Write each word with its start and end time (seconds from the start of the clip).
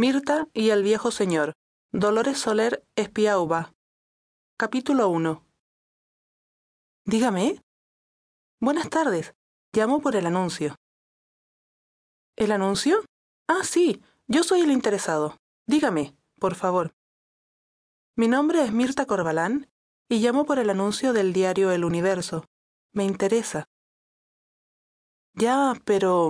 Mirta 0.00 0.46
y 0.54 0.70
el 0.70 0.84
viejo 0.84 1.10
señor. 1.10 1.54
Dolores 1.90 2.38
Soler 2.38 2.86
Espiauba. 2.94 3.74
Capítulo 4.56 5.08
1. 5.08 5.44
Dígame. 7.04 7.60
Buenas 8.60 8.90
tardes. 8.90 9.34
Llamo 9.72 10.00
por 10.00 10.14
el 10.14 10.26
anuncio. 10.26 10.76
¿El 12.36 12.52
anuncio? 12.52 13.04
Ah, 13.48 13.64
sí. 13.64 14.00
Yo 14.28 14.44
soy 14.44 14.60
el 14.60 14.70
interesado. 14.70 15.36
Dígame, 15.66 16.16
por 16.38 16.54
favor. 16.54 16.94
Mi 18.14 18.28
nombre 18.28 18.62
es 18.62 18.72
Mirta 18.72 19.04
Corbalán 19.04 19.68
y 20.08 20.20
llamo 20.20 20.44
por 20.44 20.60
el 20.60 20.70
anuncio 20.70 21.12
del 21.12 21.32
diario 21.32 21.72
El 21.72 21.84
Universo. 21.84 22.44
Me 22.92 23.02
interesa. 23.02 23.68
Ya, 25.34 25.74
pero... 25.84 26.28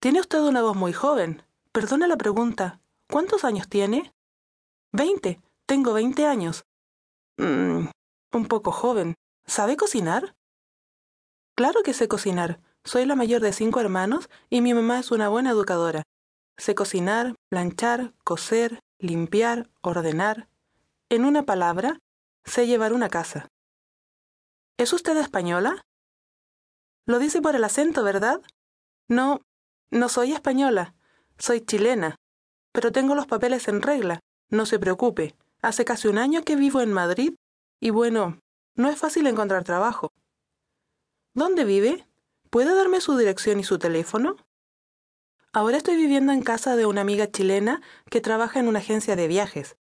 Tiene 0.00 0.20
usted 0.20 0.40
una 0.40 0.62
voz 0.62 0.76
muy 0.76 0.94
joven. 0.94 1.42
Perdone 1.72 2.08
la 2.08 2.16
pregunta. 2.16 2.80
¿Cuántos 3.10 3.44
años 3.44 3.68
tiene? 3.68 4.12
Veinte. 4.92 5.40
Tengo 5.66 5.92
veinte 5.92 6.26
años. 6.26 6.64
Mm, 7.36 7.88
un 8.32 8.46
poco 8.46 8.72
joven. 8.72 9.14
¿Sabe 9.46 9.76
cocinar? 9.76 10.34
Claro 11.54 11.82
que 11.82 11.92
sé 11.92 12.08
cocinar. 12.08 12.60
Soy 12.84 13.04
la 13.04 13.16
mayor 13.16 13.42
de 13.42 13.52
cinco 13.52 13.80
hermanos 13.80 14.30
y 14.48 14.60
mi 14.60 14.72
mamá 14.72 14.98
es 14.98 15.10
una 15.10 15.28
buena 15.28 15.50
educadora. 15.50 16.04
Sé 16.56 16.74
cocinar, 16.74 17.34
planchar, 17.50 18.14
coser, 18.24 18.80
limpiar, 18.98 19.70
ordenar. 19.82 20.48
En 21.10 21.24
una 21.24 21.44
palabra, 21.44 21.98
sé 22.44 22.66
llevar 22.66 22.92
una 22.92 23.08
casa. 23.08 23.48
¿Es 24.78 24.92
usted 24.92 25.16
española? 25.16 25.82
Lo 27.06 27.18
dice 27.18 27.42
por 27.42 27.56
el 27.56 27.64
acento, 27.64 28.02
¿verdad? 28.02 28.40
No, 29.08 29.40
no 29.90 30.08
soy 30.08 30.32
española. 30.32 30.94
Soy 31.38 31.60
chilena, 31.60 32.16
pero 32.72 32.92
tengo 32.92 33.14
los 33.14 33.26
papeles 33.26 33.68
en 33.68 33.82
regla. 33.82 34.20
No 34.50 34.64
se 34.66 34.78
preocupe. 34.78 35.34
Hace 35.60 35.84
casi 35.84 36.08
un 36.08 36.16
año 36.18 36.42
que 36.42 36.56
vivo 36.56 36.80
en 36.80 36.92
Madrid 36.92 37.34
y 37.80 37.90
bueno, 37.90 38.40
no 38.74 38.88
es 38.88 38.98
fácil 38.98 39.26
encontrar 39.26 39.64
trabajo. 39.64 40.12
¿Dónde 41.34 41.64
vive? 41.64 42.06
¿Puede 42.50 42.74
darme 42.74 43.00
su 43.00 43.16
dirección 43.16 43.60
y 43.60 43.64
su 43.64 43.78
teléfono? 43.78 44.36
Ahora 45.52 45.76
estoy 45.76 45.96
viviendo 45.96 46.32
en 46.32 46.42
casa 46.42 46.74
de 46.76 46.86
una 46.86 47.02
amiga 47.02 47.30
chilena 47.30 47.82
que 48.10 48.20
trabaja 48.20 48.58
en 48.60 48.68
una 48.68 48.80
agencia 48.80 49.16
de 49.16 49.28
viajes. 49.28 49.76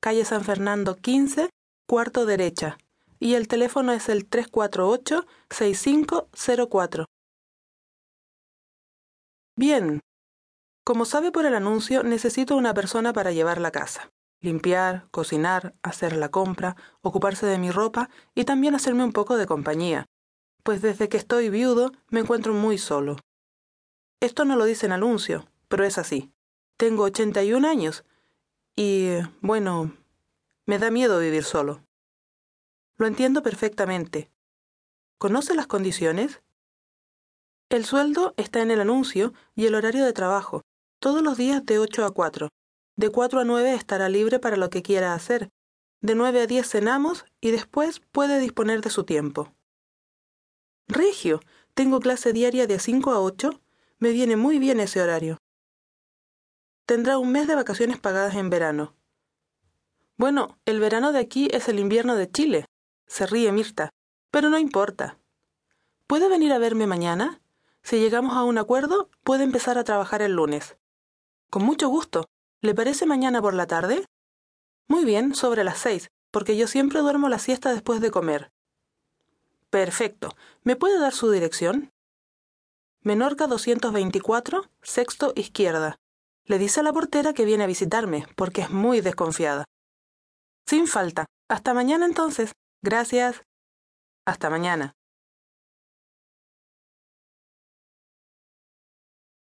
Calle 0.00 0.24
San 0.24 0.42
Fernando 0.44 0.96
15, 0.96 1.50
cuarto 1.86 2.26
derecha. 2.26 2.78
Y 3.20 3.34
el 3.34 3.46
teléfono 3.48 3.92
es 3.92 4.08
el 4.08 4.28
348-6504. 4.28 7.04
Bien, 9.56 10.00
como 10.84 11.04
sabe 11.04 11.30
por 11.30 11.46
el 11.46 11.54
anuncio, 11.54 12.02
necesito 12.02 12.56
una 12.56 12.74
persona 12.74 13.12
para 13.12 13.32
llevar 13.32 13.60
la 13.60 13.70
casa. 13.70 14.10
Limpiar, 14.40 15.06
cocinar, 15.12 15.74
hacer 15.82 16.16
la 16.16 16.30
compra, 16.30 16.76
ocuparse 17.00 17.46
de 17.46 17.58
mi 17.58 17.70
ropa 17.70 18.10
y 18.34 18.44
también 18.44 18.74
hacerme 18.74 19.04
un 19.04 19.12
poco 19.12 19.36
de 19.36 19.46
compañía, 19.46 20.06
pues 20.64 20.82
desde 20.82 21.08
que 21.08 21.16
estoy 21.16 21.48
viudo 21.50 21.92
me 22.08 22.20
encuentro 22.20 22.52
muy 22.52 22.78
solo. 22.78 23.16
Esto 24.20 24.44
no 24.44 24.56
lo 24.56 24.64
dice 24.64 24.86
en 24.86 24.92
anuncio, 24.92 25.46
pero 25.68 25.84
es 25.84 25.98
así. 25.98 26.32
Tengo 26.76 27.04
81 27.04 27.66
años 27.68 28.04
y, 28.74 29.10
bueno, 29.40 29.96
me 30.66 30.78
da 30.78 30.90
miedo 30.90 31.20
vivir 31.20 31.44
solo. 31.44 31.84
Lo 32.96 33.06
entiendo 33.06 33.42
perfectamente. 33.42 34.32
¿Conoce 35.18 35.54
las 35.54 35.68
condiciones? 35.68 36.42
El 37.68 37.84
sueldo 37.84 38.34
está 38.36 38.60
en 38.60 38.70
el 38.70 38.80
anuncio 38.80 39.32
y 39.54 39.66
el 39.66 39.74
horario 39.74 40.04
de 40.04 40.12
trabajo, 40.12 40.62
todos 41.02 41.20
los 41.20 41.36
días 41.36 41.66
de 41.66 41.80
8 41.80 42.04
a 42.04 42.12
4. 42.12 42.48
De 42.94 43.10
4 43.10 43.40
a 43.40 43.44
9 43.44 43.74
estará 43.74 44.08
libre 44.08 44.38
para 44.38 44.56
lo 44.56 44.70
que 44.70 44.82
quiera 44.82 45.14
hacer. 45.14 45.50
De 46.00 46.14
9 46.14 46.42
a 46.42 46.46
10 46.46 46.64
cenamos 46.64 47.24
y 47.40 47.50
después 47.50 47.98
puede 47.98 48.38
disponer 48.38 48.82
de 48.82 48.90
su 48.90 49.02
tiempo. 49.02 49.52
Regio, 50.86 51.40
tengo 51.74 51.98
clase 51.98 52.32
diaria 52.32 52.68
de 52.68 52.78
5 52.78 53.10
a 53.10 53.20
8. 53.20 53.60
Me 53.98 54.12
viene 54.12 54.36
muy 54.36 54.60
bien 54.60 54.78
ese 54.78 55.02
horario. 55.02 55.38
Tendrá 56.86 57.18
un 57.18 57.32
mes 57.32 57.48
de 57.48 57.56
vacaciones 57.56 57.98
pagadas 57.98 58.36
en 58.36 58.48
verano. 58.48 58.94
Bueno, 60.16 60.56
el 60.66 60.78
verano 60.78 61.10
de 61.10 61.18
aquí 61.18 61.48
es 61.50 61.68
el 61.68 61.80
invierno 61.80 62.14
de 62.14 62.30
Chile. 62.30 62.66
Se 63.08 63.26
ríe 63.26 63.50
Mirta. 63.50 63.90
Pero 64.30 64.50
no 64.50 64.58
importa. 64.58 65.18
¿Puede 66.06 66.28
venir 66.28 66.52
a 66.52 66.58
verme 66.58 66.86
mañana? 66.86 67.40
Si 67.82 67.98
llegamos 67.98 68.36
a 68.36 68.44
un 68.44 68.56
acuerdo, 68.56 69.10
puede 69.24 69.42
empezar 69.42 69.78
a 69.78 69.84
trabajar 69.84 70.22
el 70.22 70.34
lunes. 70.36 70.76
Con 71.52 71.64
mucho 71.64 71.88
gusto. 71.88 72.30
¿Le 72.62 72.74
parece 72.74 73.04
mañana 73.04 73.42
por 73.42 73.52
la 73.52 73.66
tarde? 73.66 74.06
Muy 74.88 75.04
bien, 75.04 75.34
sobre 75.34 75.64
las 75.64 75.78
seis, 75.78 76.08
porque 76.30 76.56
yo 76.56 76.66
siempre 76.66 77.00
duermo 77.00 77.28
la 77.28 77.38
siesta 77.38 77.74
después 77.74 78.00
de 78.00 78.10
comer. 78.10 78.50
Perfecto. 79.68 80.30
¿Me 80.62 80.76
puede 80.76 80.98
dar 80.98 81.12
su 81.12 81.30
dirección? 81.30 81.90
Menorca 83.02 83.48
224, 83.48 84.62
sexto 84.80 85.34
izquierda. 85.36 85.98
Le 86.46 86.56
dice 86.56 86.80
a 86.80 86.84
la 86.84 86.92
portera 86.94 87.34
que 87.34 87.44
viene 87.44 87.64
a 87.64 87.66
visitarme, 87.66 88.26
porque 88.34 88.62
es 88.62 88.70
muy 88.70 89.02
desconfiada. 89.02 89.66
Sin 90.66 90.86
falta. 90.86 91.26
Hasta 91.50 91.74
mañana 91.74 92.06
entonces. 92.06 92.52
Gracias. 92.80 93.42
Hasta 94.24 94.48
mañana. 94.48 94.94